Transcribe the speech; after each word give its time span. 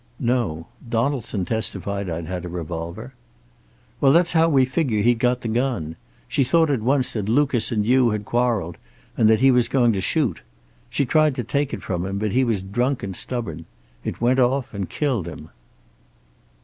"No. 0.19 0.65
Donaldson 0.89 1.45
testified 1.45 2.09
I'd 2.09 2.25
had 2.25 2.43
a 2.43 2.49
revolver." 2.49 3.13
"Well, 3.99 4.11
that's 4.11 4.31
how 4.31 4.49
we 4.49 4.65
figure 4.65 5.03
he'd 5.03 5.19
got 5.19 5.41
the 5.41 5.47
gun. 5.47 5.95
She 6.27 6.43
thought 6.43 6.71
at 6.71 6.81
once 6.81 7.13
that 7.13 7.29
Lucas 7.29 7.71
and 7.71 7.85
you 7.85 8.09
had 8.09 8.25
quarreled, 8.25 8.77
and 9.15 9.29
that 9.29 9.41
he 9.41 9.51
was 9.51 9.67
going 9.67 9.93
to 9.93 10.01
shoot. 10.01 10.41
She 10.89 11.05
tried 11.05 11.35
to 11.35 11.43
take 11.43 11.71
it 11.71 11.83
from 11.83 12.03
him, 12.07 12.17
but 12.17 12.31
he 12.31 12.43
was 12.43 12.63
drunk 12.63 13.03
and 13.03 13.15
stubborn. 13.15 13.65
It 14.03 14.19
went 14.19 14.39
off 14.39 14.73
and 14.73 14.89
killed 14.89 15.27
him." 15.27 15.49